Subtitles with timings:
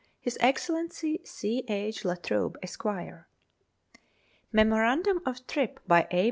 [0.19, 1.61] His Excellency C.
[1.67, 1.93] J.
[2.05, 2.83] La Trobe, Esq.
[4.51, 6.19] MEMORANDUM OF TRIP BY A.